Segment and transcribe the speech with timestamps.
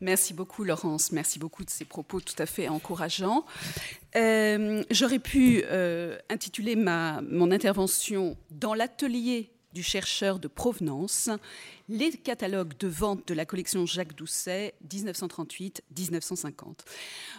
[0.00, 1.12] Merci beaucoup, Laurence.
[1.12, 3.44] Merci beaucoup de ces propos tout à fait encourageants.
[4.16, 11.28] Euh, j'aurais pu euh, intituler ma, mon intervention dans l'atelier du chercheur de provenance,
[11.88, 16.78] les catalogues de vente de la collection Jacques Doucet 1938-1950.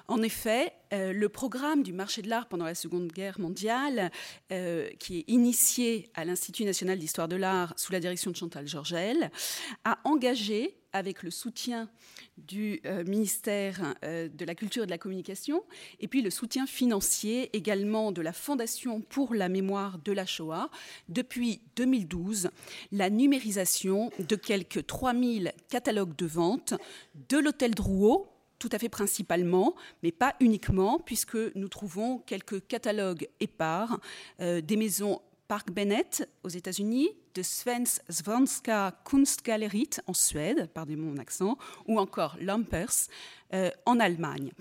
[0.07, 4.11] En effet, euh, le programme du marché de l'art pendant la Seconde Guerre mondiale,
[4.99, 9.31] qui est initié à l'Institut national d'histoire de l'art sous la direction de Chantal Georgel,
[9.83, 11.89] a engagé avec le soutien
[12.37, 15.63] du euh, ministère euh, de la Culture et de la Communication,
[15.99, 20.69] et puis le soutien financier également de la Fondation pour la mémoire de la Shoah,
[21.09, 22.49] depuis 2012,
[22.91, 26.73] la numérisation de quelques 3000 catalogues de vente
[27.29, 28.27] de l'hôtel Drouot,
[28.59, 33.99] tout à fait principalement, mais pas uniquement, puisque nous trouvons quelques catalogues épars
[34.39, 41.17] euh, des maisons Park Bennett aux États-Unis, de Svens Svenska Kunstgalleriet en Suède, pardon mon
[41.17, 43.07] accent, ou encore Lampers
[43.53, 44.51] euh, en Allemagne.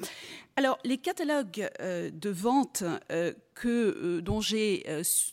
[0.56, 4.84] Alors, les catalogues euh, de vente euh, que, dont j'ai,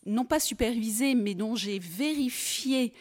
[0.06, 2.94] non pas supervisé, mais dont j'ai vérifié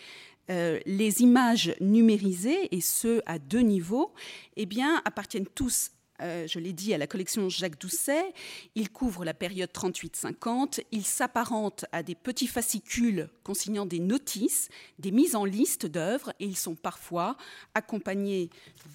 [0.48, 4.14] les images numérisées, et ce à deux niveaux,
[4.56, 5.90] eh bien, appartiennent tous
[6.22, 8.32] euh, je l'ai dit, à la collection Jacques Doucet.
[8.74, 10.80] Il couvre la période 38-50.
[10.92, 16.46] Il s'apparente à des petits fascicules consignant des notices, des mises en liste d'œuvres, et
[16.46, 17.36] ils sont parfois
[17.74, 18.50] accompagnés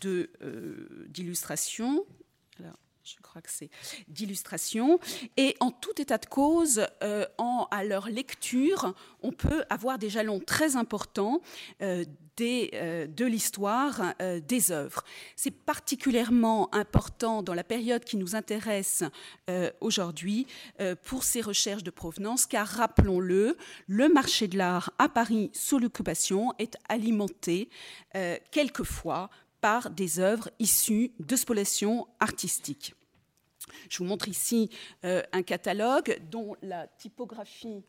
[0.05, 2.05] euh, d'illustrations
[3.03, 3.69] je crois que c'est
[4.07, 4.99] d'illustration.
[5.37, 7.25] Et en tout état de cause, euh,
[7.71, 11.41] à leur lecture, on peut avoir des jalons très importants
[11.81, 12.05] euh,
[12.41, 15.03] euh, de l'histoire des œuvres.
[15.35, 19.03] C'est particulièrement important dans la période qui nous intéresse
[19.79, 20.47] aujourd'hui
[21.03, 26.51] pour ces recherches de provenance, car rappelons-le, le marché de l'art à Paris sous l'occupation
[26.57, 27.69] est alimenté
[28.49, 29.29] quelquefois
[29.61, 32.95] par des œuvres issues de spoliations artistiques.
[33.89, 34.69] Je vous montre ici
[35.05, 37.83] euh, un catalogue dont la typographie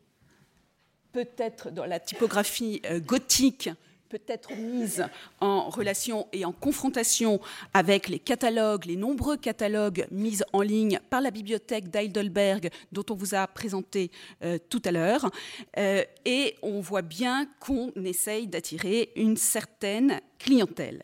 [1.11, 3.69] peut être dans la typographie euh, gothique
[4.09, 5.07] peut être mise
[5.39, 7.41] en relation et en confrontation
[7.73, 13.15] avec les catalogues, les nombreux catalogues mis en ligne par la bibliothèque d'Heidelberg dont on
[13.15, 14.11] vous a présenté
[14.43, 15.31] euh, tout à l'heure.
[15.75, 21.03] et on voit bien qu'on essaye d'attirer une certaine clientèle.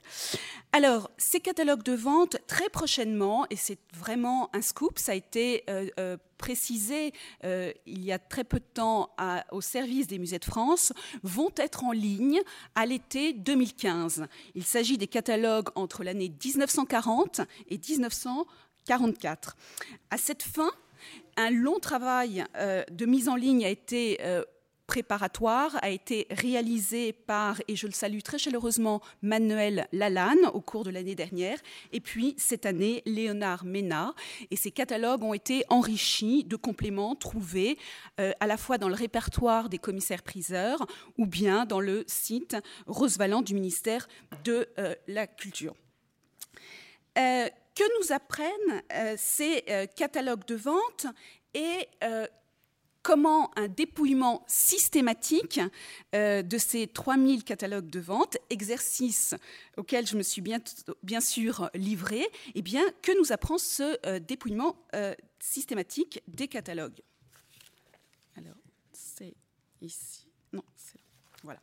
[0.72, 5.64] Alors, ces catalogues de vente, très prochainement, et c'est vraiment un scoop, ça a été
[5.68, 7.12] euh, euh, précisé
[7.44, 9.10] euh, il y a très peu de temps
[9.52, 12.42] au service des musées de France, vont être en ligne
[12.76, 14.28] à l'été 2015.
[14.54, 19.58] Il s'agit des catalogues entre l'année 1940 et 1944.
[20.12, 20.70] À cette fin,
[21.36, 22.46] un long travail
[22.92, 24.20] de mise en ligne a été
[24.90, 30.84] préparatoire a été réalisé par, et je le salue très chaleureusement, Manuel Lalanne au cours
[30.84, 31.60] de l'année dernière,
[31.92, 34.16] et puis cette année, Léonard Ménard.
[34.50, 37.78] Et ces catalogues ont été enrichis de compléments trouvés
[38.20, 40.88] euh, à la fois dans le répertoire des commissaires-priseurs
[41.20, 42.58] ou bien dans le site
[42.88, 44.08] Rosevalent du ministère
[44.44, 45.76] de euh, la Culture.
[47.20, 49.64] Euh, que nous apprennent ces
[49.96, 51.06] catalogues de vente
[51.54, 51.88] et
[53.02, 55.60] comment un dépouillement systématique
[56.16, 59.36] euh, de ces 3000 catalogues de vente, exercice
[59.78, 64.76] auquel je me suis bien, sûr livré, eh bien, que nous apprend ce euh, dépouillement
[64.96, 67.02] euh, systématique des catalogues
[68.36, 68.58] Alors,
[68.92, 69.36] c'est
[69.82, 70.28] ici.
[70.54, 71.04] Non, c'est là.
[71.44, 71.62] Voilà.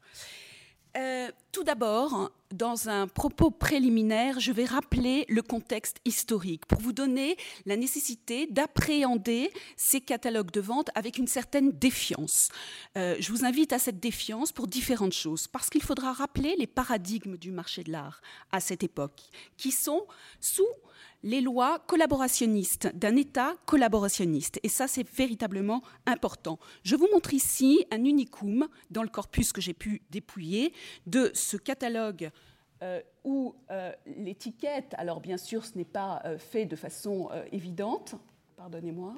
[0.96, 6.92] Euh, tout d'abord, dans un propos préliminaire, je vais rappeler le contexte historique pour vous
[6.92, 7.36] donner
[7.66, 12.48] la nécessité d'appréhender ces catalogues de vente avec une certaine défiance.
[12.96, 16.66] Euh, je vous invite à cette défiance pour différentes choses, parce qu'il faudra rappeler les
[16.66, 19.20] paradigmes du marché de l'art à cette époque,
[19.58, 20.06] qui sont
[20.40, 20.68] sous
[21.22, 24.60] les lois collaborationnistes d'un État collaborationniste.
[24.62, 26.58] Et ça, c'est véritablement important.
[26.82, 30.72] Je vous montre ici un unicum dans le corpus que j'ai pu dépouiller
[31.06, 32.30] de ce catalogue
[32.82, 38.14] euh, où euh, l'étiquette, alors bien sûr, ce n'est pas euh, fait de façon évidente,
[38.56, 39.14] pardonnez-moi,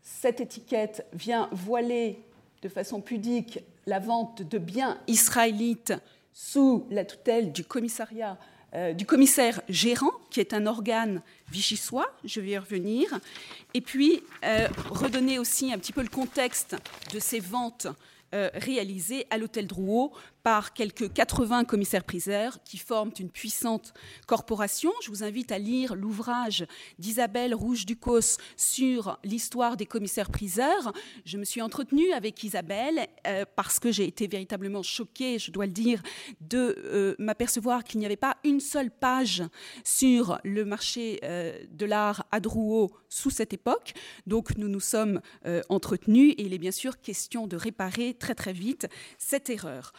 [0.00, 2.24] cette étiquette vient voiler
[2.62, 5.92] de façon pudique la vente de biens israélites
[6.32, 8.38] sous la tutelle du commissariat
[8.74, 13.18] euh, du commissaire gérant, qui est un organe vichysois, je vais y revenir,
[13.74, 16.76] et puis euh, redonner aussi un petit peu le contexte
[17.12, 17.88] de ces ventes
[18.32, 23.92] euh, réalisées à l'hôtel Drouot par quelques 80 commissaires-priseurs qui forment une puissante
[24.26, 24.92] corporation.
[25.02, 26.66] Je vous invite à lire l'ouvrage
[26.98, 30.92] d'Isabelle Rouge-Ducos sur l'histoire des commissaires-priseurs.
[31.24, 35.66] Je me suis entretenue avec Isabelle euh, parce que j'ai été véritablement choquée, je dois
[35.66, 36.02] le dire,
[36.40, 39.42] de euh, m'apercevoir qu'il n'y avait pas une seule page
[39.84, 43.92] sur le marché euh, de l'art à Drouot sous cette époque.
[44.26, 45.20] Donc nous nous sommes
[45.68, 48.86] entretenus et il est bien sûr question de réparer très très vite
[49.18, 49.92] cette erreur.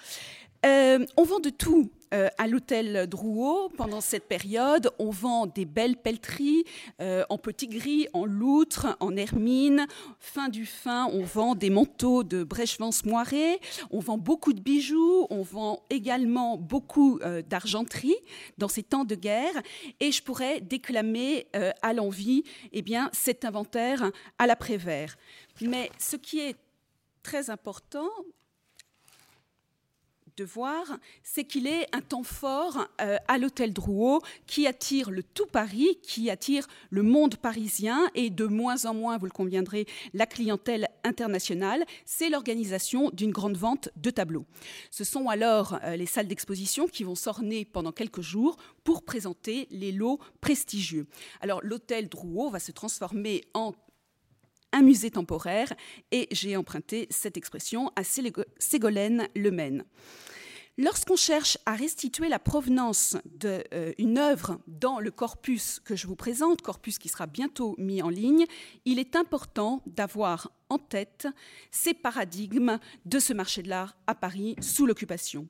[0.63, 4.91] Euh, on vend de tout euh, à l'hôtel Drouot pendant cette période.
[4.99, 6.65] On vend des belles pelleteries
[7.01, 9.87] euh, en petit gris, en loutre, en hermine.
[10.19, 13.59] Fin du fin, on vend des manteaux de Brechevance-Moiré.
[13.89, 15.25] On vend beaucoup de bijoux.
[15.31, 17.19] On vend également beaucoup
[17.49, 18.17] d'argenterie
[18.57, 19.61] dans ces temps de guerre.
[19.99, 21.47] Et je pourrais déclamer
[21.81, 25.17] à l'envie eh bien, cet inventaire à l'après-vert.
[25.61, 26.55] Mais ce qui est
[27.23, 28.09] très important,
[30.37, 35.23] de voir, c'est qu'il est un temps fort euh, à l'hôtel Drouot qui attire le
[35.23, 39.85] tout Paris, qui attire le monde parisien et de moins en moins, vous le conviendrez,
[40.13, 41.85] la clientèle internationale.
[42.05, 44.45] C'est l'organisation d'une grande vente de tableaux.
[44.89, 49.67] Ce sont alors euh, les salles d'exposition qui vont s'orner pendant quelques jours pour présenter
[49.71, 51.07] les lots prestigieux.
[51.41, 53.73] Alors l'hôtel Drouot va se transformer en
[54.73, 55.73] un musée temporaire,
[56.11, 59.85] et j'ai emprunté cette expression à Ségolène Le Maine.
[60.77, 66.15] Lorsqu'on cherche à restituer la provenance d'une euh, œuvre dans le corpus que je vous
[66.15, 68.45] présente, corpus qui sera bientôt mis en ligne,
[68.85, 71.27] il est important d'avoir en tête
[71.71, 75.47] ces paradigmes de ce marché de l'art à Paris sous l'occupation.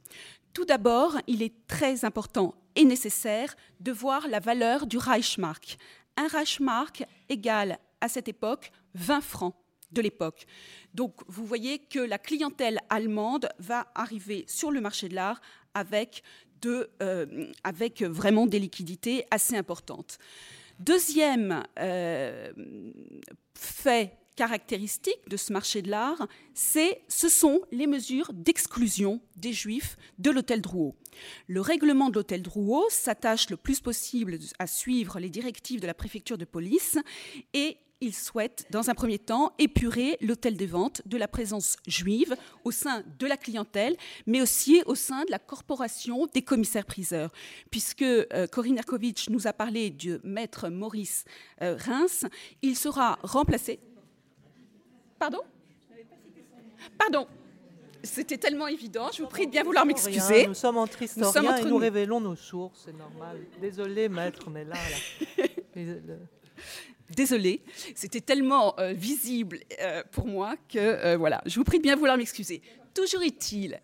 [0.53, 5.77] Tout d'abord, il est très important et nécessaire de voir la valeur du Reichsmark.
[6.17, 9.55] Un Reichsmark égale à cette époque 20 francs
[9.91, 10.45] de l'époque.
[10.93, 15.41] Donc vous voyez que la clientèle allemande va arriver sur le marché de l'art
[15.73, 16.23] avec,
[16.65, 20.17] euh, avec vraiment des liquidités assez importantes.
[20.79, 22.51] Deuxième euh,
[23.53, 30.31] fait caractéristique de ce marché de l'art, ce sont les mesures d'exclusion des juifs de
[30.31, 30.95] l'hôtel Drouot.
[31.47, 35.93] Le règlement de l'hôtel Drouot s'attache le plus possible à suivre les directives de la
[35.93, 36.97] préfecture de police
[37.53, 42.35] et il souhaite, dans un premier temps, épurer l'hôtel des ventes de la présence juive
[42.63, 43.95] au sein de la clientèle,
[44.25, 47.31] mais aussi au sein de la corporation des commissaires-priseurs.
[47.69, 51.25] Puisque euh, Corinne Erkovitch nous a parlé du maître Maurice
[51.61, 52.25] euh, Reims,
[52.61, 53.79] il sera remplacé.
[55.19, 55.39] Pardon?
[56.97, 57.27] Pardon
[58.03, 59.09] c'était tellement évident.
[59.13, 60.47] Je vous prie de bien vouloir m'excuser.
[60.47, 63.37] Nous sommes entre historiens et nous révélons nos sources, c'est normal.
[63.59, 64.75] Désolé, maître, est là.
[65.75, 66.15] là.
[67.15, 67.61] Désolée,
[67.95, 71.95] c'était tellement euh, visible euh, pour moi que euh, voilà, je vous prie de bien
[71.95, 72.61] vouloir m'excuser.
[72.93, 73.79] Toujours est-il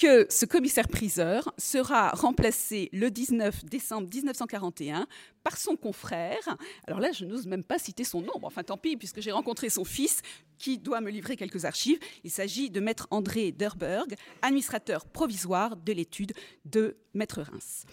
[0.00, 5.06] que ce commissaire-priseur sera remplacé le 19 décembre 1941
[5.42, 6.56] par son confrère.
[6.86, 9.68] Alors là, je n'ose même pas citer son nom, enfin tant pis, puisque j'ai rencontré
[9.68, 10.22] son fils
[10.58, 11.98] qui doit me livrer quelques archives.
[12.24, 16.32] Il s'agit de maître André Derberg, administrateur provisoire de l'étude
[16.64, 17.84] de maître Reims.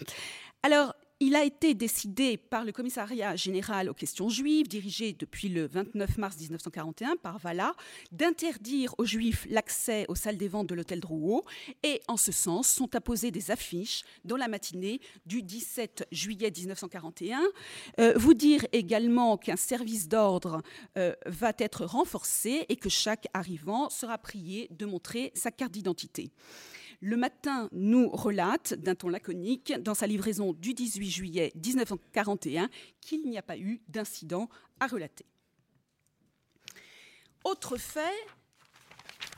[0.62, 5.66] Alors, il a été décidé par le commissariat général aux questions juives, dirigé depuis le
[5.66, 7.74] 29 mars 1941 par Vala,
[8.12, 11.44] d'interdire aux juifs l'accès aux salles des ventes de l'hôtel Drouot.
[11.82, 17.40] Et en ce sens, sont apposées des affiches dans la matinée du 17 juillet 1941.
[17.98, 20.62] Euh, vous dire également qu'un service d'ordre
[20.96, 26.30] euh, va être renforcé et que chaque arrivant sera prié de montrer sa carte d'identité.
[27.00, 32.68] Le matin nous relate, d'un ton laconique, dans sa livraison du 18 juillet 1941,
[33.00, 34.48] qu'il n'y a pas eu d'incident
[34.80, 35.24] à relater.
[37.44, 38.26] Autre fait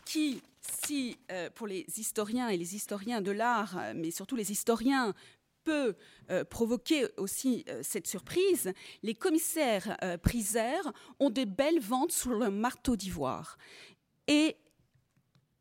[0.06, 5.14] qui, si euh, pour les historiens et les historiens de l'art, mais surtout les historiens,
[5.62, 5.94] peut
[6.30, 12.50] euh, provoquer aussi euh, cette surprise, les commissaires priseurs ont des belles ventes sous le
[12.50, 13.58] marteau d'ivoire.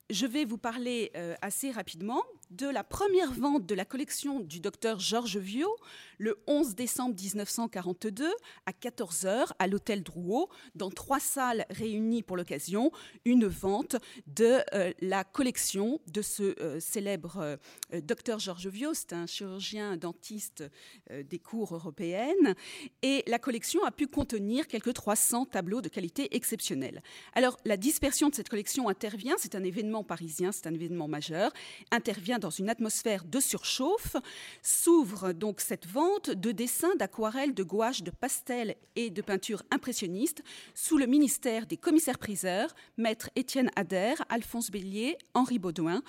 [0.09, 4.59] Je vais vous parler euh, assez rapidement de la première vente de la collection du
[4.59, 5.75] docteur Georges Viau
[6.19, 8.29] le 11 décembre 1942
[8.65, 12.91] à 14h à l'hôtel Drouot, dans trois salles réunies pour l'occasion,
[13.25, 13.95] une vente
[14.27, 17.57] de euh, la collection de ce euh, célèbre
[18.03, 18.93] docteur Georges Viau.
[18.93, 20.63] C'est un chirurgien dentiste
[21.09, 22.53] des cours européennes
[23.01, 27.01] et la collection a pu contenir quelques 300 tableaux de qualité exceptionnelle.
[27.33, 31.51] Alors la dispersion de cette collection intervient, c'est un événement parisien, c'est un événement majeur,
[31.91, 34.17] intervient dans une atmosphère de surchauffe.
[34.61, 40.43] S'ouvre donc cette vente de dessins, d'aquarelles, de gouaches, de pastels et de peintures impressionnistes
[40.75, 46.01] sous le ministère des commissaires-priseurs, maître Étienne Adair, Alphonse Bélier, Henri Baudouin.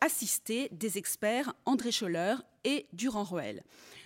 [0.00, 3.62] assisté des experts André Scholler et Durand Roel.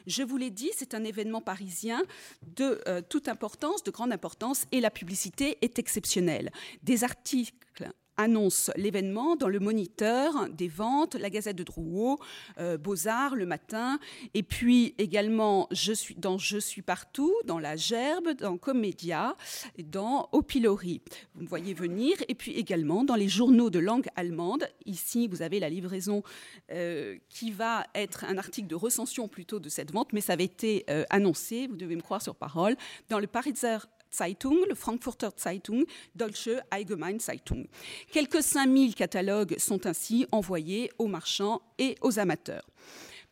[0.06, 2.02] Je vous l'ai dit, c'est un événement parisien
[2.42, 6.50] de toute importance, de grande importance, et la publicité est exceptionnelle.
[6.82, 12.18] Des articles annonce l'événement dans le Moniteur des ventes, la Gazette de Drouot,
[12.58, 13.98] euh, Beaux-Arts le matin,
[14.34, 19.36] et puis également je suis, dans Je suis partout, dans La Gerbe, dans Comédia,
[19.78, 21.02] dans Au Pilori.
[21.34, 24.68] Vous me voyez venir, et puis également dans les journaux de langue allemande.
[24.84, 26.22] Ici, vous avez la livraison
[26.70, 30.44] euh, qui va être un article de recension plutôt de cette vente, mais ça avait
[30.44, 32.76] été euh, annoncé, vous devez me croire sur parole,
[33.08, 33.78] dans le Pariser
[34.16, 37.66] Zeitung, le Frankfurter Zeitung, Deutsche Allgemeine Zeitung.
[38.10, 42.66] Quelques 5000 catalogues sont ainsi envoyés aux marchands et aux amateurs.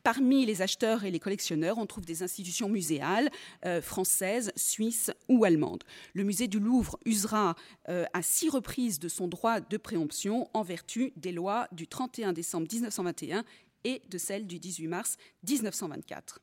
[0.05, 3.31] Parmi les acheteurs et les collectionneurs, on trouve des institutions muséales
[3.65, 5.83] euh, françaises, suisses ou allemandes.
[6.13, 7.55] Le musée du Louvre usera
[7.89, 12.35] euh, à six reprises de son droit de préemption en vertu des lois du 31
[12.35, 13.45] décembre 1921
[13.85, 15.17] et de celles du 18 mars
[15.49, 16.41] 1924.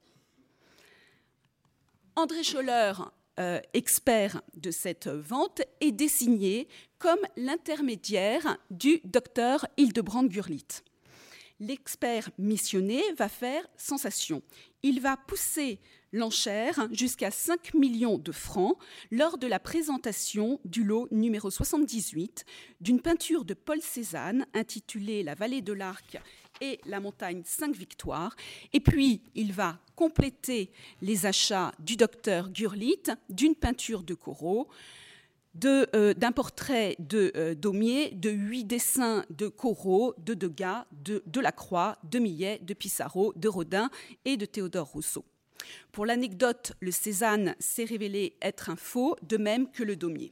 [2.15, 2.93] André Scholler
[3.73, 6.67] expert de cette vente est désigné
[6.97, 10.83] comme l'intermédiaire du docteur Hildebrand-Gurlitt.
[11.59, 14.41] L'expert missionné va faire sensation.
[14.83, 15.79] Il va pousser
[16.11, 18.77] l'enchère jusqu'à 5 millions de francs
[19.11, 22.45] lors de la présentation du lot numéro 78
[22.79, 26.17] d'une peinture de Paul Cézanne intitulée La vallée de l'Arc
[26.61, 28.35] et la montagne 5 victoires.
[28.73, 34.67] Et puis, il va compléter les achats du docteur Gurlitt d'une peinture de Corot,
[35.65, 41.97] euh, d'un portrait de euh, Daumier, de huit dessins de Corot, de Degas, de Delacroix,
[42.03, 43.89] de Millet, de Pissarro, de Rodin
[44.23, 45.25] et de Théodore Rousseau.
[45.91, 50.31] Pour l'anecdote, le Cézanne s'est révélé être un faux, de même que le Daumier.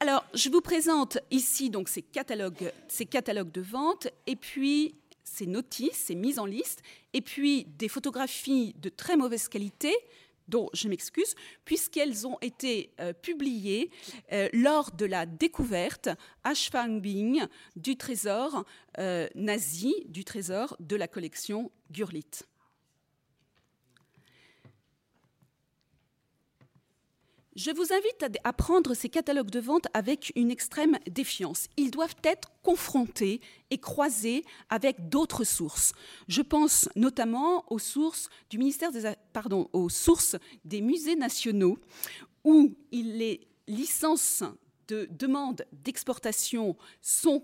[0.00, 4.94] Alors, je vous présente ici donc ces catalogues, ces catalogues de vente et puis
[5.24, 6.82] ces notices, ces mises en liste,
[7.12, 9.92] et puis des photographies de très mauvaise qualité,
[10.48, 11.34] dont je m'excuse,
[11.64, 13.90] puisqu'elles ont été euh, publiées
[14.32, 16.08] euh, lors de la découverte
[16.42, 17.44] à Schwangbing
[17.76, 18.64] du trésor
[18.98, 22.48] euh, nazi, du trésor de la collection Gurlitt.
[27.58, 31.66] Je vous invite à, prendre ces catalogues de vente avec une extrême défiance.
[31.76, 35.92] Ils doivent être confrontés et croisés avec d'autres sources.
[36.28, 41.80] Je pense notamment aux sources du ministère des, pardon, aux sources des musées nationaux
[42.44, 44.44] où les licences
[44.86, 47.40] de demande d'exportation sont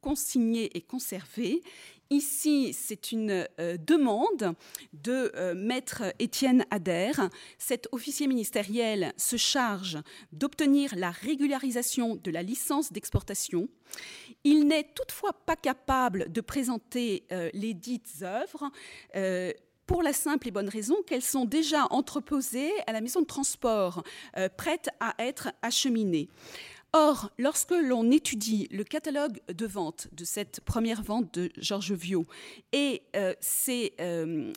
[0.00, 1.62] consignées et conservées.
[2.10, 4.54] Ici, c'est une euh, demande
[4.94, 7.28] de euh, maître Étienne Adair.
[7.58, 9.98] Cet officier ministériel se charge
[10.32, 13.68] d'obtenir la régularisation de la licence d'exportation.
[14.42, 18.70] Il n'est toutefois pas capable de présenter euh, les dites œuvres
[19.84, 24.02] pour la simple et bonne raison qu'elles sont déjà entreposées à la maison de transport,
[24.58, 26.28] prêtes à être acheminées.
[26.94, 32.26] Or, lorsque l'on étudie le catalogue de vente de cette première vente de Georges Viau
[32.72, 33.34] et euh,
[34.00, 34.52] euh,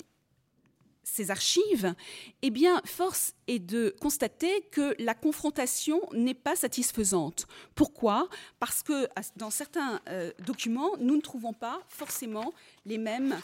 [1.04, 1.94] ses, archives,
[2.42, 2.54] eh
[2.86, 7.48] force est de constater que la confrontation n'est pas satisfaisante.
[7.76, 8.30] Pourquoi?
[8.60, 12.54] Parce que dans certains euh, documents, nous ne trouvons pas forcément
[12.86, 13.36] les mêmes,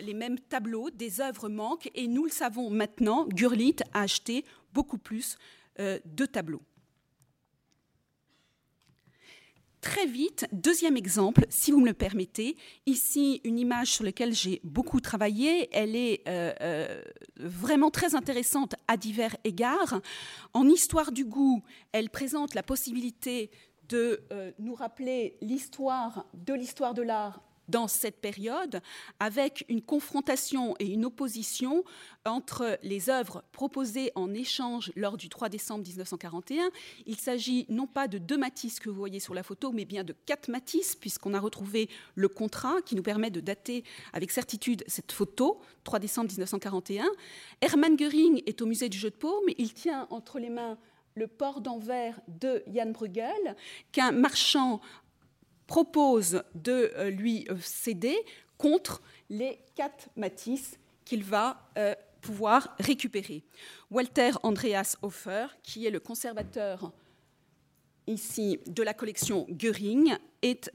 [0.00, 4.98] les mêmes tableaux, des œuvres manquent, et nous le savons maintenant, Gurlitt a acheté beaucoup
[4.98, 5.36] plus
[5.78, 6.62] de tableaux.
[9.80, 12.56] Très vite, deuxième exemple, si vous me le permettez,
[12.86, 17.02] ici une image sur laquelle j'ai beaucoup travaillé, elle est euh, euh,
[17.36, 20.00] vraiment très intéressante à divers égards.
[20.52, 23.52] En histoire du goût, elle présente la possibilité
[23.88, 28.80] de euh, nous rappeler l'histoire de l'histoire de l'art dans cette période,
[29.20, 31.84] avec une confrontation et une opposition
[32.24, 36.70] entre les œuvres proposées en échange lors du 3 décembre 1941.
[37.06, 40.04] Il s'agit non pas de deux Matisse que vous voyez sur la photo, mais bien
[40.04, 44.84] de quatre Matisse, puisqu'on a retrouvé le contrat qui nous permet de dater avec certitude
[44.86, 47.04] cette photo, 3 décembre 1941.
[47.60, 50.78] Hermann Göring est au musée du jeu de paume, il tient entre les mains
[51.18, 53.56] le port d'Anvers de Jan Bruegel,
[53.92, 54.80] qu'un marchand
[55.68, 58.16] propose de euh, lui euh, céder
[58.56, 63.44] contre les quatre Matisse qu'il va euh, pouvoir récupérer.
[63.90, 66.92] Walter Andreas Hofer, qui est le conservateur
[68.08, 70.72] ici de la collection Göring, est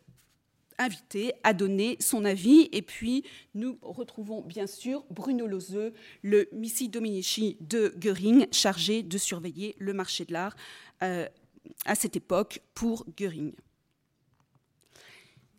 [0.78, 2.70] invité à donner son avis.
[2.72, 3.24] Et puis,
[3.56, 9.94] nous retrouvons bien sûr Bruno Lozeux, le Missi Dominici de Göring, chargé de surveiller le
[9.94, 10.56] marché de l'art
[11.00, 13.54] à cette époque pour Göring.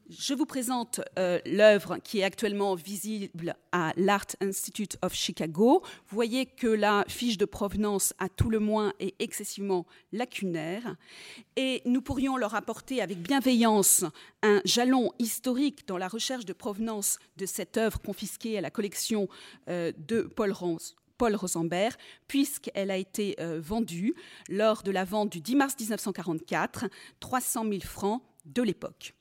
[0.08, 5.82] Je vous présente euh, l'œuvre qui est actuellement visible à l'Art Institute of Chicago.
[6.08, 10.96] Vous voyez que la fiche de provenance, à tout le moins, est excessivement lacunaire.
[11.56, 14.04] Et nous pourrions leur apporter avec bienveillance
[14.42, 19.28] un jalon historique dans la recherche de provenance de cette œuvre confisquée à la collection
[19.68, 20.52] euh, de Paul
[21.34, 21.94] Rosenberg,
[22.28, 24.14] puisqu'elle a été euh, vendue
[24.48, 26.84] lors de la vente du 10 mars 1944,
[27.20, 29.14] 300 000 francs de l'époque.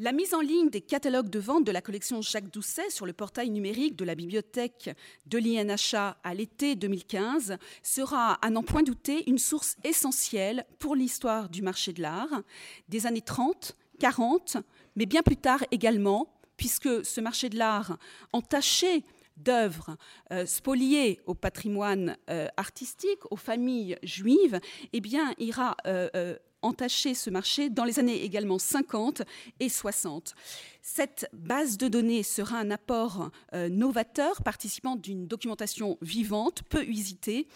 [0.00, 3.12] La mise en ligne des catalogues de vente de la collection Jacques Doucet sur le
[3.12, 4.90] portail numérique de la bibliothèque
[5.26, 11.48] de l'INHA à l'été 2015 sera, à n'en point douter, une source essentielle pour l'histoire
[11.48, 12.42] du marché de l'art
[12.88, 14.58] des années 30, 40,
[14.94, 17.98] mais bien plus tard également, puisque ce marché de l'art
[18.32, 19.02] entaché
[19.36, 19.96] d'œuvres
[20.32, 24.60] euh, spoliées au patrimoine euh, artistique, aux familles juives,
[24.92, 29.22] eh bien, ira euh, entacher ce marché dans les années également 50
[29.60, 30.34] et 60.
[30.82, 37.46] Cette base de données sera un apport euh, novateur participant d'une documentation vivante, peu usitée.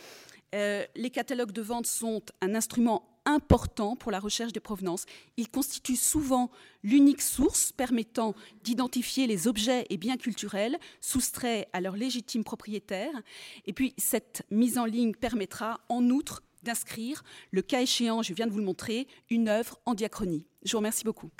[0.54, 5.06] Euh, les catalogues de vente sont un instrument important pour la recherche des provenances.
[5.36, 6.50] Ils constituent souvent
[6.82, 13.22] l'unique source permettant d'identifier les objets et biens culturels soustraits à leurs légitimes propriétaires.
[13.66, 18.46] Et puis, cette mise en ligne permettra en outre d'inscrire, le cas échéant, je viens
[18.46, 20.46] de vous le montrer, une œuvre en diachronie.
[20.64, 21.30] Je vous remercie beaucoup.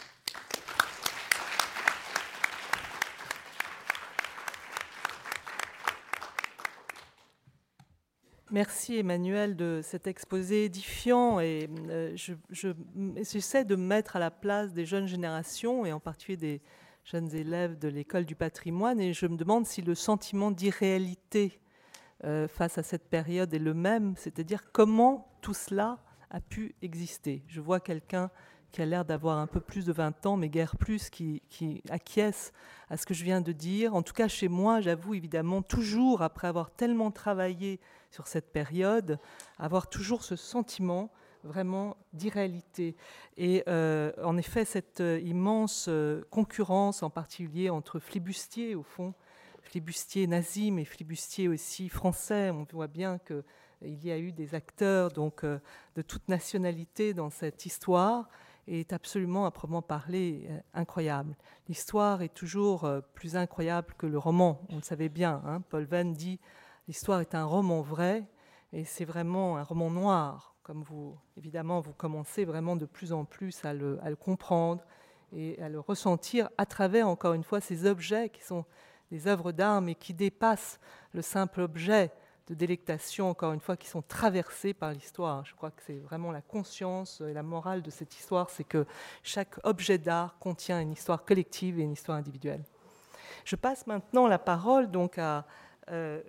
[8.53, 12.15] Merci Emmanuel de cet exposé édifiant et euh,
[13.23, 16.63] j'essaie de me mettre à la place des jeunes générations et en particulier des
[17.05, 21.62] jeunes élèves de l'école du patrimoine et je me demande si le sentiment d'irréalité
[22.25, 25.99] euh, face à cette période est le même, c'est-à-dire comment tout cela
[26.31, 27.43] a pu exister.
[27.49, 28.31] Je vois quelqu'un
[28.71, 31.83] qui a l'air d'avoir un peu plus de 20 ans, mais guère plus, qui, qui,
[31.91, 32.53] acquiesce
[32.89, 33.95] à ce que je viens de dire.
[33.95, 39.19] En tout cas, chez moi, j'avoue évidemment, toujours, après avoir tellement travaillé sur cette période,
[39.59, 41.11] avoir toujours ce sentiment
[41.43, 42.97] vraiment d'irréalité.
[43.37, 45.91] Et euh, en effet, cette euh, immense
[46.31, 49.13] concurrence, en particulier entre flibustiers, au fond,
[49.63, 52.51] flibustier nazi, mais flibustier aussi français.
[52.51, 55.59] On voit bien qu'il y a eu des acteurs donc, euh,
[55.97, 58.29] de toute nationalité dans cette histoire
[58.69, 61.37] et est absolument, à proprement parler, euh, incroyable.
[61.69, 65.43] L'histoire est toujours euh, plus incroyable que le roman, on le savait bien.
[65.47, 65.63] Hein.
[65.69, 66.39] Paul Venn dit
[66.87, 68.25] l'histoire est un roman vrai
[68.73, 73.25] et c'est vraiment un roman noir, comme vous, évidemment, vous commencez vraiment de plus en
[73.25, 74.85] plus à le comprendre
[75.33, 78.65] et à le ressentir à travers, encore une fois, ces objets qui sont
[79.13, 80.81] des œuvres d'art, mais qui dépassent
[81.13, 82.11] le simple objet
[82.49, 85.45] de délectation, encore une fois, qui sont traversées par l'histoire.
[85.45, 88.87] Je crois que c'est vraiment la conscience et la morale de cette histoire, c'est que
[89.23, 92.65] chaque objet d'art contient une histoire collective et une histoire individuelle.
[93.45, 95.45] Je passe maintenant la parole donc à
[95.91, 96.23] euh,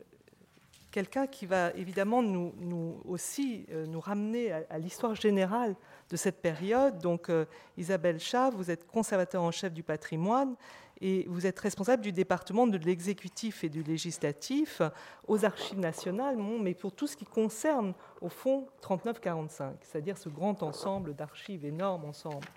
[0.92, 5.76] quelqu'un qui va évidemment nous, aussi euh, nous ramener à, l'histoire générale
[6.10, 7.00] de cette période.
[7.00, 7.46] Donc euh,
[7.78, 10.56] Isabelle Chat, vous êtes conservateur en chef du patrimoine
[11.04, 14.82] et vous êtes responsable du département de l'exécutif et du législatif
[15.28, 20.64] aux archives nationales, mais pour tout ce qui concerne, au fond, 3945, c'est-à-dire ce grand
[20.64, 22.48] ensemble d'archives, énorme ensemble.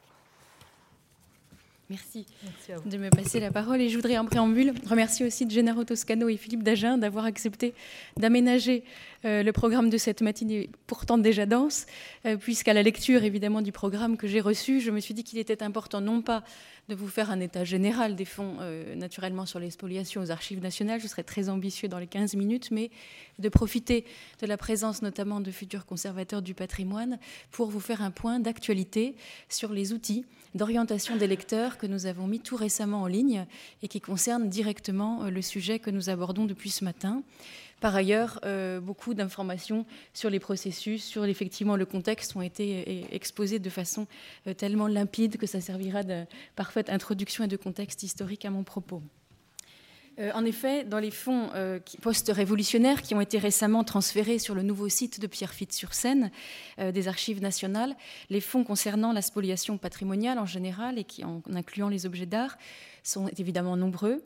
[1.88, 2.27] Merci,
[2.85, 3.81] de me passer la parole.
[3.81, 7.75] Et je voudrais en préambule remercier aussi Gennaro Toscano et Philippe Dagen d'avoir accepté
[8.16, 8.83] d'aménager
[9.25, 11.87] euh, le programme de cette matinée, pourtant déjà dense,
[12.25, 15.38] euh, puisqu'à la lecture évidemment du programme que j'ai reçu, je me suis dit qu'il
[15.38, 16.42] était important non pas
[16.88, 20.61] de vous faire un état général des fonds euh, naturellement sur les spoliations aux archives
[20.61, 22.90] nationales, je serais très ambitieux dans les 15 minutes, mais
[23.38, 24.05] de profiter
[24.40, 27.18] de la présence notamment de futurs conservateurs du patrimoine
[27.51, 29.14] pour vous faire un point d'actualité
[29.49, 33.47] sur les outils d'orientation des lecteurs que nous avons mis tout récemment en ligne
[33.83, 37.23] et qui concernent directement le sujet que nous abordons depuis ce matin.
[37.81, 39.85] Par ailleurs, euh, beaucoup d'informations
[40.15, 44.07] sur les processus, sur effectivement le contexte ont été euh, exposées de façon
[44.47, 48.62] euh, tellement limpide que ça servira de parfaite introduction et de contexte historique à mon
[48.62, 49.03] propos.
[50.18, 51.50] En effet, dans les fonds
[52.00, 56.31] post-révolutionnaires qui ont été récemment transférés sur le nouveau site de Pierrefitte-sur-Seine
[56.79, 57.94] des archives nationales,
[58.31, 62.57] les fonds concernant la spoliation patrimoniale en général et qui, en incluant les objets d'art
[63.07, 64.23] sont évidemment nombreux,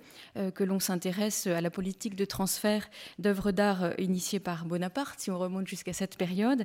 [0.55, 2.89] que l'on s'intéresse à la politique de transfert
[3.19, 6.65] d'œuvres d'art initiée par Bonaparte, si on remonte jusqu'à cette période,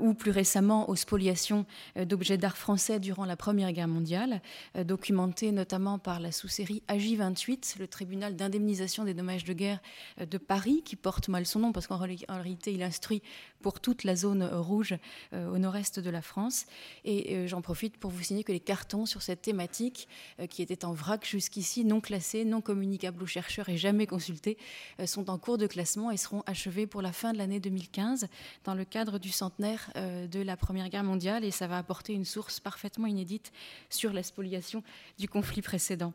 [0.00, 1.66] ou plus récemment aux spoliations
[1.96, 4.42] d'objets d'art français durant la Première Guerre mondiale,
[4.76, 9.80] documentées notamment par la sous-série AJ28, le tribunal d'indemnisation des dommages de guerre
[10.18, 13.22] de Paris, qui porte mal son nom parce qu'en réalité il instruit
[13.62, 14.94] pour toute la zone rouge
[15.32, 16.66] au nord-est de la France.
[17.04, 20.08] Et j'en profite pour vous signaler que les cartons sur cette thématique,
[20.40, 24.58] euh, qui étaient en vrac jusqu'ici, non classés, non communicables aux chercheurs et jamais consultés,
[25.00, 28.26] euh, sont en cours de classement et seront achevés pour la fin de l'année 2015
[28.64, 32.12] dans le cadre du centenaire euh, de la Première Guerre mondiale et ça va apporter
[32.12, 33.50] une source parfaitement inédite
[33.88, 34.82] sur la spoliation
[35.18, 36.12] du conflit précédent.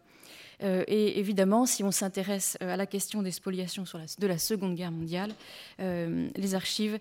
[0.62, 3.86] Euh, et évidemment, si on s'intéresse à la question des spoliations
[4.20, 5.34] de la Seconde Guerre mondiale,
[5.80, 7.00] les archives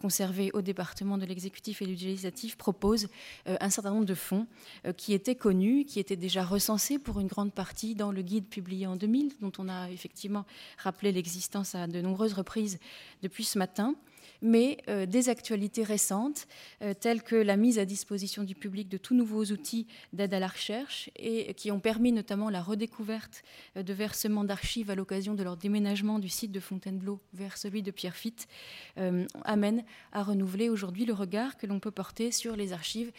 [0.00, 3.08] conservées au département de l'exécutif et du législatif proposent
[3.46, 4.46] un certain nombre de fonds
[4.96, 8.86] qui étaient connus, qui étaient déjà recensés pour une grande partie dans le guide publié
[8.86, 10.44] en 2000, dont on a effectivement
[10.78, 12.78] rappelé l'existence à de nombreuses reprises
[13.22, 13.96] depuis ce matin
[14.42, 16.46] mais euh, des actualités récentes,
[16.82, 20.38] euh, telles que la mise à disposition du public de tout nouveaux outils d'aide à
[20.38, 23.42] la recherche et qui ont permis notamment la redécouverte
[23.76, 27.82] euh, de versements d'archives à l'occasion de leur déménagement du site de Fontainebleau vers celui
[27.82, 28.48] de Pierrefitte,
[29.44, 33.12] amènent à renouveler aujourd'hui le regard que l'on peut porter sur les archives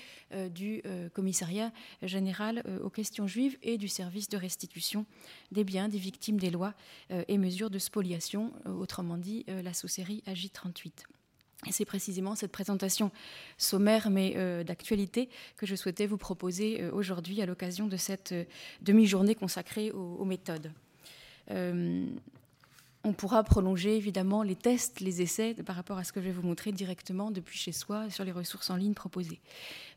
[0.52, 0.82] du
[1.14, 5.06] commissariat général aux questions juives et du service de restitution
[5.52, 6.74] des biens des victimes des lois
[7.10, 11.17] et mesures de spoliation, autrement dit la saucerie AJ38.
[11.66, 13.12] Et c'est précisément cette présentation
[13.58, 18.32] sommaire mais euh, d'actualité que je souhaitais vous proposer euh, aujourd'hui à l'occasion de cette
[18.32, 18.44] euh,
[18.82, 20.72] demi-journée consacrée aux, méthodes.
[23.04, 26.32] On pourra prolonger évidemment les tests, les essais par rapport à ce que je vais
[26.32, 29.40] vous montrer directement depuis chez soi sur les ressources en ligne proposées.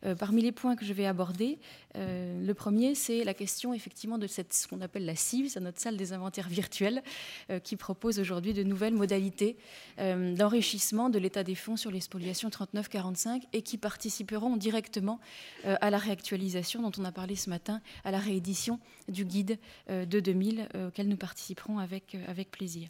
[0.05, 1.59] Euh, parmi les points que je vais aborder,
[1.97, 5.81] euh, le premier, c'est la question effectivement de ce qu'on appelle la CIV, c'est notre
[5.81, 7.03] salle des inventaires virtuels,
[7.51, 9.57] euh, qui propose aujourd'hui de nouvelles modalités
[9.99, 15.21] d'enrichissement de l'état des fonds sur les spoliations 39-45 et qui participeront directement
[15.65, 19.59] à la réactualisation dont on a parlé ce matin, à la réédition du guide
[19.89, 22.17] de 2000 auquel nous participerons avec
[22.51, 22.90] plaisir.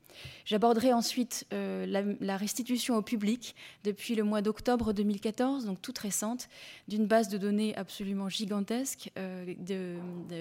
[0.45, 1.85] J'aborderai ensuite euh,
[2.19, 6.49] la, restitution au public depuis le mois d'octobre 2014, donc toute récente,
[6.87, 9.53] d'une base de données absolument gigantesque euh,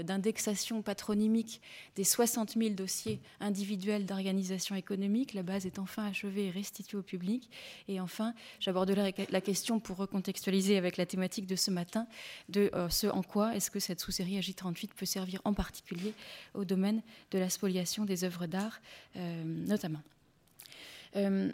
[0.05, 1.61] d'indexation patronymique
[1.97, 5.35] des 60 000 dossiers individuels d'organisation économique.
[5.35, 7.51] La base est enfin achevée et restituée au public.
[7.89, 12.07] Et enfin, j'aborderai la question pour recontextualiser avec la thématique de ce matin
[12.49, 16.15] de euh, ce en quoi est-ce que cette sous-série AJ38 peut servir en particulier
[16.55, 18.81] au domaine de la spoliation des œuvres d'art
[19.67, 20.01] notamment.
[21.17, 21.51] Euh,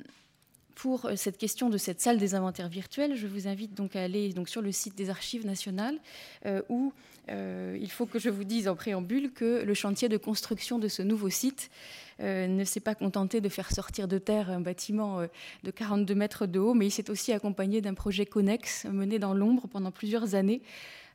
[0.74, 4.34] pour cette question de cette salle des inventaires virtuels, je vous invite donc à aller
[4.44, 5.98] sur le site des Archives nationales,
[6.44, 6.92] euh, où
[7.30, 10.88] euh, il faut que je vous dise en préambule que le chantier de construction de
[10.88, 11.70] ce nouveau site
[12.18, 15.26] ne s'est pas contenté de faire sortir de terre un bâtiment
[15.64, 19.34] de 42 mètres de haut, mais il s'est aussi accompagné d'un projet connexe mené dans
[19.34, 20.62] l'ombre pendant plusieurs années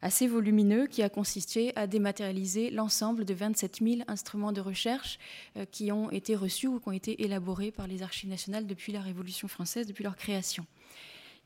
[0.01, 5.19] assez volumineux qui a consisté à dématérialiser l'ensemble de 27 000 instruments de recherche
[5.57, 8.91] euh, qui ont été reçus ou qui ont été élaborés par les archives nationales depuis
[8.91, 10.65] la Révolution française, depuis leur création.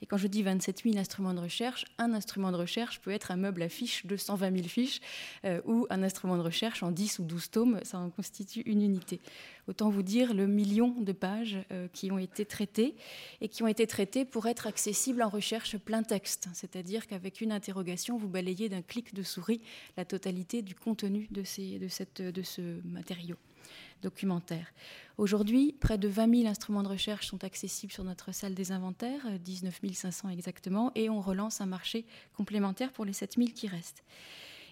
[0.02, 3.32] Et quand je dis 27 000 instruments de recherche, un instrument de recherche peut être
[3.32, 5.00] un meuble à fiches de 120 000 fiches
[5.46, 8.82] euh, ou un instrument de recherche en 10 ou 12 tomes, ça en constitue une
[8.82, 9.22] unité.
[9.68, 12.96] Autant vous dire le million de pages euh, qui ont été traitées
[13.42, 17.52] et qui ont été traitées pour être accessibles en recherche plein texte, c'est-à-dire qu'avec une
[17.52, 19.62] interrogation, vous balayez d'un clic de souris
[19.98, 23.38] la totalité du contenu de, ce matériau
[24.02, 24.68] documentaire.
[25.18, 29.22] Aujourd'hui, près de 20 000 instruments de recherche sont accessibles sur notre salle des inventaires,
[29.40, 33.68] 19 euh, 500 exactement, et on relance un marché complémentaire pour les 7 000 qui
[33.68, 34.04] restent.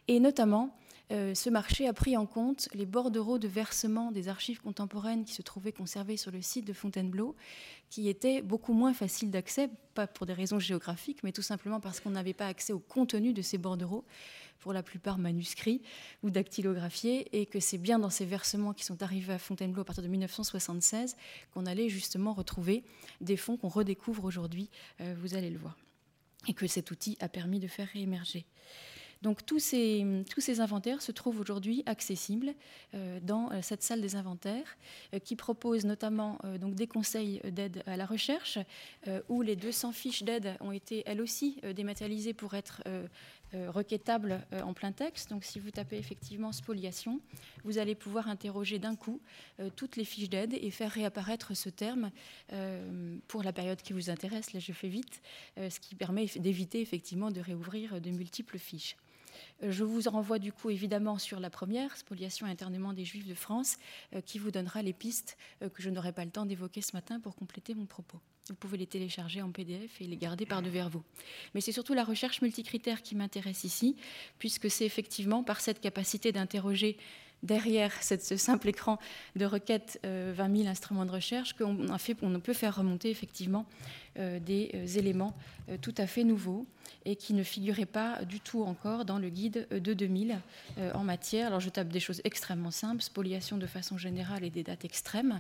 [0.08, 0.76] Et notamment,
[1.12, 5.34] euh, ce marché a pris en compte les bordereaux de versement des archives contemporaines qui
[5.34, 7.36] se trouvaient conservées sur le site de Fontainebleau,
[7.90, 12.00] qui étaient beaucoup moins faciles d'accès, pas pour des raisons géographiques, mais tout simplement parce
[12.00, 14.06] qu'on n'avait pas accès au contenu de ces bordereaux
[14.60, 15.82] pour la plupart manuscrits
[16.24, 19.86] ou dactylographiés, et que c'est bien dans ces versements qui sont arrivés à Fontainebleau à
[19.86, 21.18] partir de 1976
[21.54, 22.86] qu'on allait justement retrouver
[23.20, 24.70] des fonds qu'on redécouvre aujourd'hui,
[25.02, 25.78] euh, vous allez le voir,
[26.48, 28.46] et que cet outil a permis de faire réémerger.
[29.24, 32.54] Donc tous ces, inventaires se trouvent aujourd'hui accessibles
[32.94, 34.78] euh, dans euh, cette salle des inventaires
[35.14, 38.60] euh, qui propose notamment donc des conseils d'aide à la recherche
[39.30, 42.82] où les 200 fiches d'aide ont été elles aussi dématérialisées pour être
[43.54, 45.30] requêtables en plein texte.
[45.30, 47.22] Donc si vous tapez effectivement spoliation,
[47.64, 49.22] vous allez pouvoir interroger d'un coup
[49.76, 52.12] toutes les fiches d'aide et faire réapparaître ce terme
[53.28, 54.54] pour la période qui vous intéresse.
[54.54, 55.22] Là je fais vite,
[55.58, 58.98] ce qui permet d'éviter effectivement de réouvrir de multiples fiches.
[59.62, 63.34] Je vous renvoie du coup évidemment sur la première, spoliation et internement des Juifs de
[63.34, 63.78] France,
[64.26, 65.38] qui vous donnera les pistes
[65.74, 68.20] que je n'aurai pas le temps d'évoquer ce matin pour compléter mon propos.
[68.50, 71.04] Vous pouvez les télécharger en PDF et les garder par devers vous.
[71.54, 73.96] Mais c'est surtout la recherche multicritère qui m'intéresse ici,
[74.38, 76.98] puisque c'est effectivement par cette capacité d'interroger
[77.44, 78.98] derrière ce simple écran
[79.36, 81.78] de requête 20 euh, 000 instruments de recherche qu'on
[82.22, 83.66] on peut faire remonter effectivement
[84.18, 85.36] euh, des euh, éléments
[85.82, 86.66] tout à fait nouveaux
[87.06, 90.40] et qui ne figuraient pas du tout encore dans le guide de 2000
[90.94, 91.48] en matière.
[91.48, 95.40] Alors je tape des choses extrêmement simples, spoliation de façon générale et des dates extrêmes.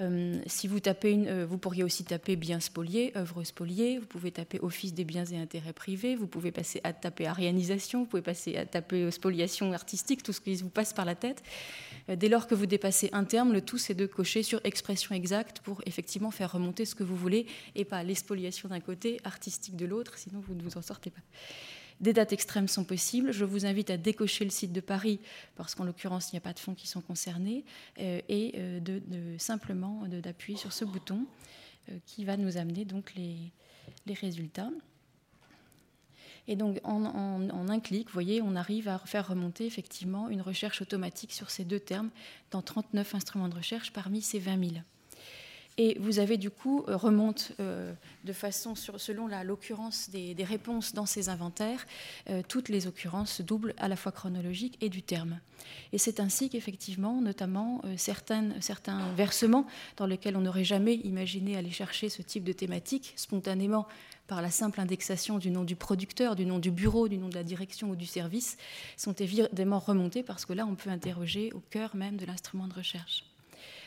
[0.00, 3.98] Euh, si vous tapez, euh, vous pourriez aussi taper biens spoliés, œuvres spoliées.
[3.98, 6.16] Vous pouvez taper office des biens et intérêts privés.
[6.16, 8.00] Vous pouvez passer à taper arianisation.
[8.00, 11.42] Vous pouvez passer à taper spoliation artistique, tout ce qui vous passe par la tête.
[12.08, 15.14] Euh, dès lors que vous dépassez un terme, le tout c'est de cocher sur expression
[15.14, 19.76] exacte pour effectivement faire remonter ce que vous voulez et pas l'espoliation d'un côté, artistique
[19.76, 21.20] de l'autre, sinon vous ne vous en sortez pas.
[22.00, 23.30] Des dates extrêmes sont possibles.
[23.30, 25.20] Je vous invite à décocher le site de Paris,
[25.54, 27.64] parce qu'en l'occurrence, il n'y a pas de fonds qui sont concernés,
[27.98, 31.26] euh, et euh, simplement d'appuyer sur ce bouton
[31.90, 33.52] euh, qui va nous amener donc les,
[34.14, 34.70] résultats.
[36.48, 40.40] Et donc, en, en, un clic, vous voyez, on arrive à faire remonter effectivement une
[40.40, 42.10] recherche automatique sur ces deux termes
[42.50, 44.80] dans 39 instruments de recherche parmi ces 20 000.
[45.78, 47.92] Et vous avez du coup, euh, remonte euh,
[48.24, 51.86] de façon, selon l'occurrence des, réponses dans ces inventaires,
[52.28, 55.38] euh, toutes les occurrences doubles à la fois chronologiques et du terme.
[55.92, 58.48] Et c'est ainsi qu'effectivement, notamment, certains
[59.14, 63.86] versements dans lesquels on n'aurait jamais imaginé aller chercher ce type de thématique, spontanément
[64.26, 67.34] par la simple indexation du nom du producteur, du nom du bureau, du nom de
[67.34, 68.56] la direction ou du service,
[68.96, 72.74] sont évidemment remontés parce que là, on peut interroger au cœur même de l'instrument de
[72.74, 73.24] recherche.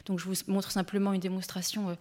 [0.06, 1.96] Donc je vous montre simplement une démonstration euh,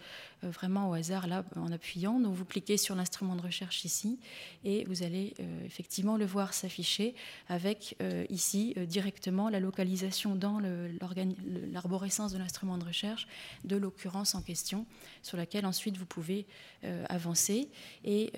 [0.45, 2.19] euh, vraiment au hasard là en appuyant.
[2.19, 4.19] Donc vous cliquez sur l'instrument de recherche ici
[4.65, 7.15] et vous allez euh, effectivement le voir s'afficher
[7.49, 7.97] avec
[8.29, 10.61] ici directement la localisation dans
[11.73, 13.27] l'arborescence de l'instrument de recherche
[13.65, 14.87] de l'occurrence en question
[15.23, 16.47] sur laquelle ensuite vous pouvez
[17.09, 17.69] avancer
[18.05, 18.33] et,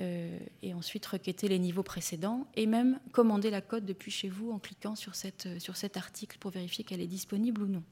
[0.75, 4.97] ensuite requêter les niveaux précédents et même commander la cote depuis chez vous en cliquant
[4.97, 7.83] sur cet article pour vérifier qu'elle est disponible ou non.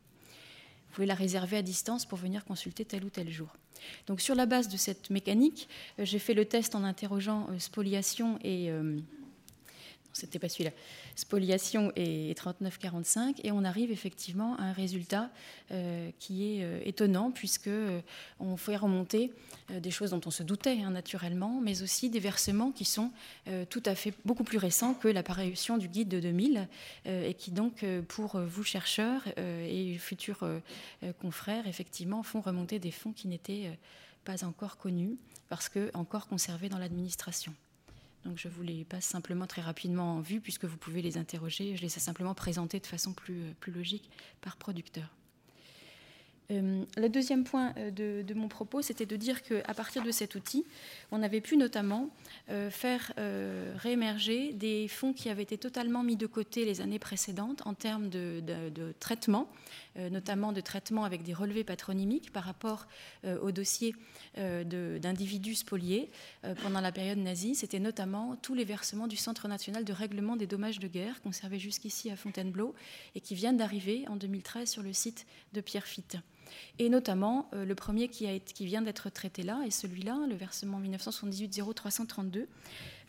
[0.92, 3.48] Vous pouvez la réserver à distance pour venir consulter tel ou tel jour.
[4.07, 5.66] Donc sur la base de cette mécanique,
[5.98, 8.98] euh, j'ai fait le test en interrogeant euh, spoliation et euh,
[10.12, 10.70] c'était pas celui-là,
[11.16, 15.31] spoliation et 39,45, et on arrive effectivement à un résultat
[15.70, 18.01] euh, qui est euh, étonnant, puisque euh,
[18.40, 19.33] on fait remonter
[19.70, 23.11] des choses dont on se doutait hein, naturellement, mais aussi des versements qui sont
[23.70, 26.68] tout à fait beaucoup plus récents que l'apparition du guide de 2000,
[27.07, 30.46] et qui donc, pour vous chercheurs et futurs
[31.20, 33.79] confrères, effectivement, font remonter des fonds qui n'étaient
[34.25, 35.16] pas encore connus,
[35.48, 37.55] parce que encore conservés dans l'administration.
[38.25, 41.77] Donc je vous les passe simplement très rapidement en vue puisque vous pouvez les interroger.
[41.77, 45.09] Je les ai simplement présentés de façon plus, euh, logique par producteur.
[46.51, 50.35] Euh, le deuxième point euh, de, mon propos, c'était de dire qu'à partir de cet
[50.35, 50.65] outil,
[51.11, 52.11] on avait pu notamment
[52.71, 53.13] faire
[53.77, 58.09] réémerger des fonds qui avaient été totalement mis de côté les années précédentes en termes
[58.09, 58.43] de,
[59.01, 59.49] traitement,
[59.96, 62.87] notamment de traitement avec des relevés patronymiques par rapport
[63.24, 63.94] au dossier
[64.37, 66.11] d'individus spoliés
[66.62, 67.55] pendant la période nazie.
[67.55, 71.59] C'était notamment tous les versements du Centre national de règlement des dommages de guerre, conservés
[71.59, 72.74] jusqu'ici à Fontainebleau
[73.14, 76.16] et qui viennent d'arriver en 2013 sur le site de Pierre Fitte.
[76.78, 78.26] Et notamment, euh, le premier qui,
[78.61, 82.48] vient d'être traité là est celui-là, le versement 1978 0332,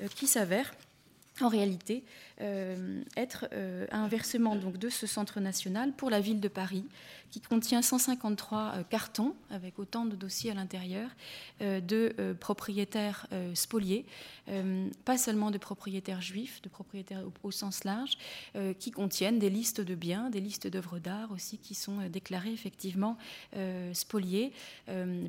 [0.02, 0.74] euh, qui s'avère
[1.42, 2.04] en réalité
[2.42, 6.86] euh, être euh, un versement donc, de ce centre national pour la ville de Paris,
[7.34, 11.10] qui contient 153 euh, cartons, avec autant de dossiers à l'intérieur,
[11.62, 14.06] de propriétaires spoliés,
[15.06, 18.18] pas seulement de propriétaires juifs, de propriétaires au, sens large,
[18.80, 23.18] qui contiennent des listes de biens, des listes d'œuvres d'art aussi, qui sont déclarées effectivement
[23.94, 24.52] spoliées,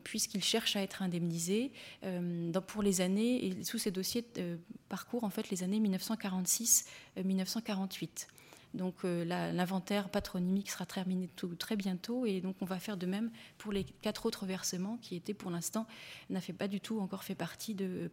[0.03, 1.73] puisqu'ils cherchent à être indemnisés
[2.67, 4.25] pour les années, et sous ces dossiers
[4.89, 6.87] parcourent en fait les années 1946
[7.23, 8.29] 1948.
[8.75, 13.07] Donc euh, l'inventaire patronymique sera terminé tout, très bientôt et donc on va faire de
[13.07, 15.87] même pour les quatre autres versements qui étaient pour l'instant
[16.29, 18.11] n'a pas du tout encore fait partie de,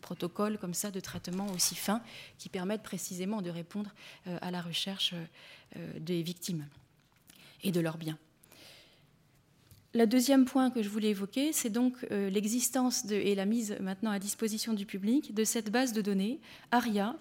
[0.00, 2.00] protocoles comme ça de traitement aussi fins
[2.38, 3.94] qui permettent précisément de répondre
[4.26, 5.14] euh, à la recherche
[5.76, 6.66] euh, des victimes
[7.62, 8.18] et de leurs biens.
[9.92, 14.18] Le deuxième point que je voulais évoquer, c'est donc l'existence et la mise maintenant à
[14.18, 16.38] disposition du public de cette base de données
[16.70, 17.16] ARIA,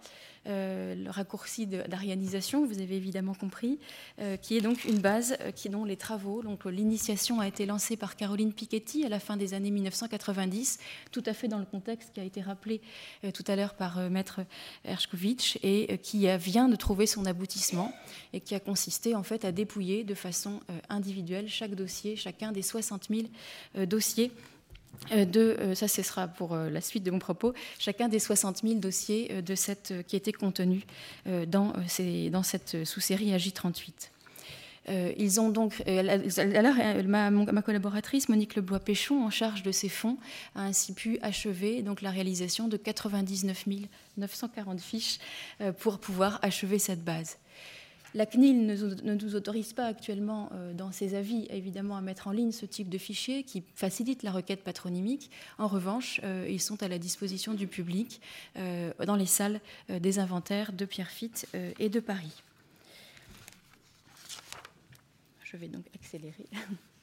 [0.46, 3.80] le raccourci d'arianisation, vous avez évidemment compris,
[4.42, 8.16] qui est donc une base qui, dont les travaux, donc l'initiation a été lancée par
[8.16, 10.80] Caroline Piketty à la fin des années 1990,
[11.12, 12.82] tout à fait dans le contexte qui a été rappelé
[13.34, 14.42] tout à l'heure par Maître
[14.84, 17.94] Ershkovitch et qui vient de trouver son aboutissement
[18.34, 22.62] et qui a consisté en fait à dépouiller de façon individuelle chaque dossier, chacun des
[22.62, 24.55] 60 000 dossiers euh,
[25.12, 28.62] de, euh, ça ce sera pour euh, la suite de mon propos, chacun des 60
[28.64, 30.84] 000 dossiers de cette, qui étaient contenus
[31.48, 31.74] dans,
[32.44, 34.10] cette sous-série AJ38.
[35.18, 40.18] ils ont donc, ma, collaboratrice Monique Lebois-Péchon, en charge de ces fonds,
[40.56, 43.66] a ainsi pu achever donc la réalisation de 99
[44.18, 45.20] 940 fiches
[45.80, 47.38] pour pouvoir achever cette base.
[48.16, 52.32] La CNIL ne, nous autorise pas actuellement euh, dans ses avis, évidemment, à mettre en
[52.32, 55.30] ligne ce type de fichier qui facilite la requête patronymique.
[55.58, 58.22] En revanche, euh, ils sont à la disposition du public
[58.56, 61.48] euh, dans les salles des inventaires de Pierrefitte
[61.78, 62.42] et de Paris.
[65.44, 66.46] Je vais donc accélérer.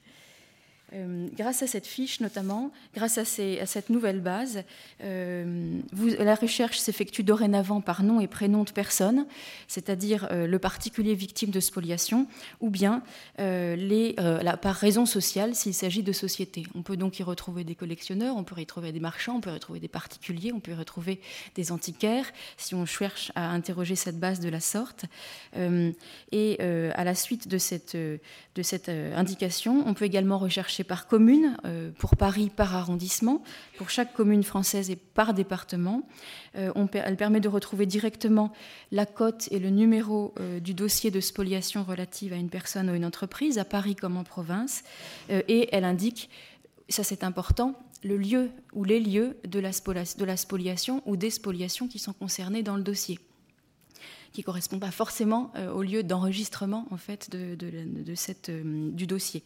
[0.94, 4.62] Euh, grâce à cette fiche notamment, grâce à, cette nouvelle base,
[5.02, 5.80] euh,
[6.18, 9.26] la recherche s'effectue dorénavant par nom et prénom de personne,
[9.68, 12.26] c'est-à-dire euh, le particulier victime de spoliation,
[12.60, 13.02] ou bien
[13.36, 16.64] par raison sociale s'il s'agit de société.
[16.74, 19.50] On peut donc y retrouver des collectionneurs, on peut y retrouver des marchands, on peut
[19.50, 21.20] y retrouver des particuliers, on peut y retrouver
[21.54, 22.26] des antiquaires,
[22.56, 25.06] si on cherche à interroger cette base de la sorte.
[26.32, 31.56] et à la suite de cette, de cette indication, on peut également rechercher par commune,
[31.64, 33.42] euh, pour Paris par arrondissement,
[33.78, 36.02] pour chaque commune française et par département.
[36.56, 38.52] Euh, elle permet de retrouver directement
[38.90, 42.94] la cote et le numéro euh, du dossier de spoliation relative à une personne ou
[42.94, 44.82] une entreprise, à Paris comme en province,
[45.30, 46.30] et elle indique,
[46.88, 49.72] ça c'est important, le lieu ou les lieux de la,
[50.36, 53.18] spoliation ou des spoliations qui sont concernés dans le dossier
[54.32, 59.44] qui ne correspond pas forcément euh, au lieu d'enregistrement en fait euh, du dossier.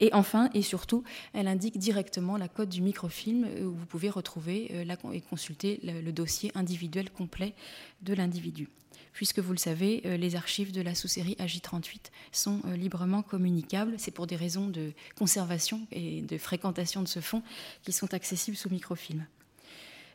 [0.00, 4.10] Et enfin et surtout, elle indique directement la code du microfilm euh, où vous pouvez
[4.10, 7.54] retrouver et consulter le, dossier individuel complet
[8.02, 8.68] de l'individu
[9.12, 13.94] puisque vous le savez, les archives de la sous-série AJ38 sont librement communicables.
[13.96, 17.42] C'est pour des raisons de conservation et de fréquentation de ce fonds
[17.82, 19.24] qui sont accessibles sous microfilm.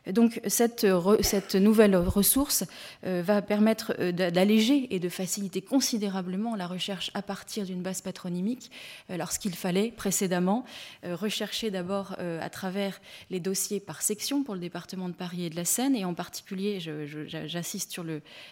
[0.06, 0.84] Donc cette,
[1.54, 2.64] nouvelle ressource
[3.04, 8.00] euh, va permettre euh, d'alléger et de faciliter considérablement la recherche à partir d'une base
[8.00, 8.70] patronymique,
[9.10, 10.64] euh, lorsqu'il fallait précédemment
[11.04, 15.56] rechercher d'abord à travers les dossiers par section pour le département de Paris et de
[15.56, 18.04] la Seine, et en particulier, j'insiste sur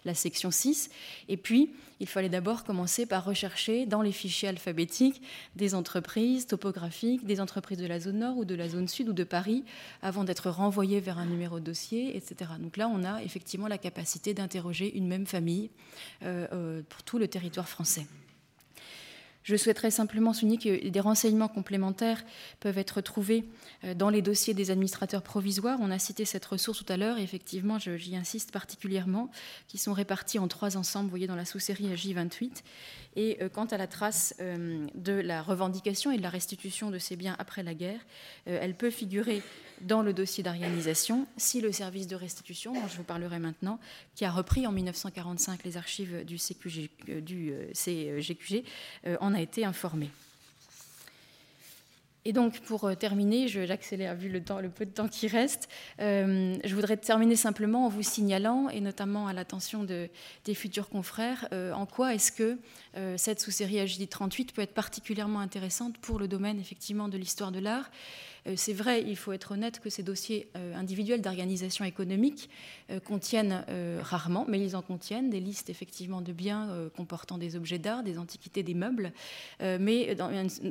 [0.04, 0.90] la section 6,
[1.28, 5.20] et puis il fallait d'abord commencer par rechercher dans les fichiers alphabétiques
[5.56, 9.12] des entreprises topographiques, des entreprises de la zone nord ou de la zone sud ou
[9.12, 9.64] de Paris,
[10.02, 12.50] avant d'être renvoyé vers un numéro de dossier, etc.
[12.58, 15.70] Donc là, on a effectivement la capacité d'interroger une même famille
[16.24, 18.06] euh, euh, pour tout le territoire français.
[19.48, 22.22] Je souhaiterais simplement souligner que des renseignements complémentaires
[22.60, 23.46] peuvent être trouvés
[23.82, 25.78] euh, dans les dossiers des administrateurs provisoires.
[25.80, 29.30] On a cité cette ressource tout à l'heure, et effectivement, j'y insiste particulièrement,
[29.66, 32.62] qui sont répartis en trois ensembles, vous voyez, dans la sous-série J28.
[33.16, 36.98] Et euh, quant à la trace euh, de la revendication et de la restitution de
[36.98, 38.00] ces biens après la guerre,
[38.44, 39.42] elle peut figurer
[39.80, 43.78] dans le dossier d'arianisation si le service de restitution, dont je vous parlerai maintenant,
[44.14, 46.90] qui a repris en 1945 les archives du, CQG,
[47.22, 48.64] du CGQG,
[49.20, 50.10] en a été informé.
[52.28, 55.66] Et donc, pour euh, terminer, j'accélère vu le, peu de temps qui reste,
[55.98, 60.10] euh, je voudrais terminer simplement en vous signalant, et notamment à l'attention de,
[60.44, 62.58] des futurs confrères, euh, en quoi est-ce que
[63.16, 67.60] cette sous-série HD 38 peut être particulièrement intéressante pour le domaine effectivement de l'histoire de
[67.60, 67.90] l'art
[68.48, 72.48] euh, c'est vrai, il faut être honnête que ces dossiers euh, individuels d'organisation économique
[72.90, 73.64] euh, contiennent
[74.00, 78.18] rarement, mais ils en contiennent des listes effectivement de biens comportant des objets d'art, des
[78.18, 79.12] antiquités, des meubles.
[79.60, 80.16] mais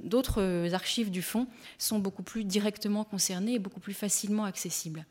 [0.04, 5.06] d'autres archives du fonds sont beaucoup plus directement concernées et beaucoup plus facilement accessibles.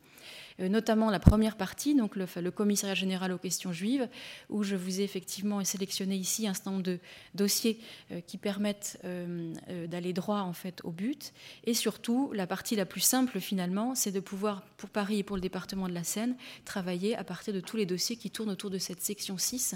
[0.59, 4.07] Euh, notamment la première partie, donc le, commissariat général aux questions juives,
[4.49, 6.99] où je vous ai effectivement sélectionné ici un certain nombre de
[7.35, 7.79] dossiers
[8.11, 9.53] euh, qui permettent euh,
[9.87, 11.33] d'aller droit en fait au but.
[11.65, 15.35] Et surtout, la partie la plus simple finalement, c'est de pouvoir, pour Paris et pour
[15.35, 18.69] le département de la Seine, travailler à partir de tous les dossiers qui tournent autour
[18.69, 19.75] de cette section 6,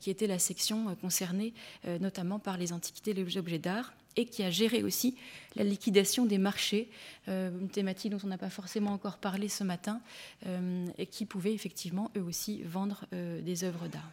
[0.00, 1.54] qui était la section concernée
[2.00, 5.16] notamment par les antiquités et les objets d'art et qui a géré aussi
[5.56, 6.88] la liquidation des marchés,
[7.28, 10.00] euh, une thématique dont on n'a pas forcément encore parlé ce matin,
[10.46, 14.10] euh, et qui pouvaient effectivement eux aussi vendre euh, des œuvres d'art.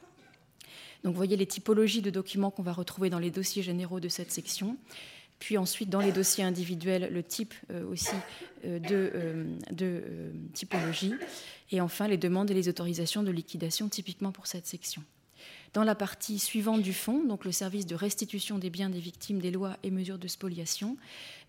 [1.03, 4.09] Donc vous voyez les typologies de documents qu'on va retrouver dans les dossiers généraux de
[4.09, 4.77] cette section.
[5.39, 7.53] puis ensuite dans les dossiers individuels le type
[7.89, 8.15] aussi
[8.65, 9.53] de
[10.53, 11.13] typologie,
[11.71, 15.01] et enfin les demandes et les autorisations de liquidation typiquement pour cette section.
[15.73, 19.39] Dans la partie suivante du fonds, donc le service de restitution des biens des victimes
[19.39, 20.97] des lois et mesures de spoliation,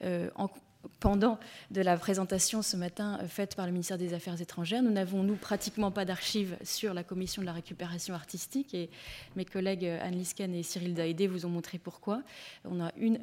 [0.04, 0.48] en,
[1.00, 1.38] pendant
[1.70, 4.82] de la présentation ce matin euh, faite par le ministère des Affaires étrangères.
[4.82, 8.90] Nous n'avons, nous, pratiquement pas d'archives sur la commission de la récupération artistique et
[9.36, 12.22] mes collègues euh, Anne Lisken et Cyril Daïdé vous ont montré pourquoi.
[12.64, 13.18] On a une,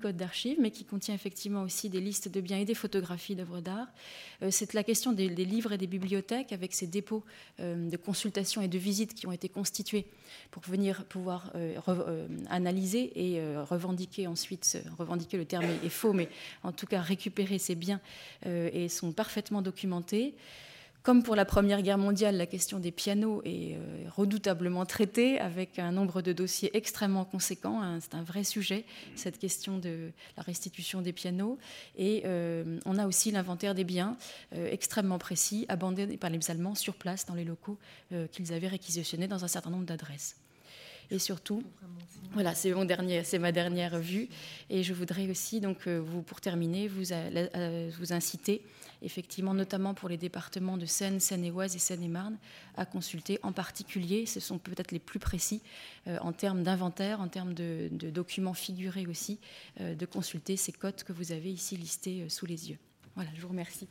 [0.00, 3.60] code d'archives, mais qui contient effectivement aussi des listes de biens et des photographies d'œuvres
[3.60, 3.88] d'art.
[4.42, 7.24] Euh, c'est la question des, livres et des bibliothèques avec ces dépôts
[7.58, 10.06] de consultations et de visites qui ont été constitués
[10.50, 11.52] pour venir pouvoir
[12.48, 16.28] analyser et revendiquer ensuite, revendiquer le terme est faux, mais
[16.62, 18.00] en tout cas récupérer ces biens
[18.46, 20.34] euh, et sont parfaitement documentés.
[21.02, 25.78] Comme pour la Première Guerre mondiale, la question des pianos est euh, redoutablement traitée avec
[25.78, 27.80] un nombre de dossiers extrêmement conséquent.
[27.82, 28.00] Hein.
[28.00, 28.84] c'est un vrai sujet,
[29.16, 31.58] cette question de la restitution des pianos.
[31.96, 34.16] Et euh, on a aussi l'inventaire des biens
[34.52, 37.78] extrêmement précis, abandonnés par les Allemands sur place dans les locaux
[38.32, 40.36] qu'ils avaient réquisitionnés dans un certain nombre d'adresses.
[41.10, 41.62] Et surtout,
[42.32, 44.28] voilà, c'est mon dernier, c'est ma dernière vue.
[44.68, 48.62] Et je voudrais aussi, donc, euh, vous, pour terminer, vous, euh, vous inciter,
[49.02, 52.36] effectivement, notamment pour les départements de Seine, Seine-et-Oise et Seine-et-Marne,
[52.76, 53.40] à consulter.
[53.42, 55.60] En particulier, ce sont peut-être les plus précis
[56.06, 59.38] euh, en termes d'inventaire, en termes de, documents figurés aussi,
[59.80, 62.78] de consulter ces codes que vous avez ici listés sous les yeux.
[63.16, 63.88] Voilà, je vous remercie.